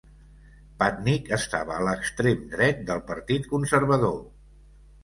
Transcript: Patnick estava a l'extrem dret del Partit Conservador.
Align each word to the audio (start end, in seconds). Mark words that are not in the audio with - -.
Patnick 0.83 1.29
estava 1.37 1.75
a 1.75 1.85
l'extrem 1.89 2.43
dret 2.57 2.83
del 2.89 3.07
Partit 3.13 3.51
Conservador. 3.55 4.21